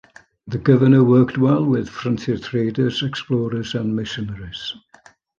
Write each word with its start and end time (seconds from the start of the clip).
The 0.47 0.57
governor 0.57 1.03
worked 1.03 1.37
well 1.37 1.63
with 1.63 1.87
frontier 1.87 2.39
traders, 2.39 3.03
explorers, 3.03 3.75
and 3.75 3.95
missionaries. 3.95 4.73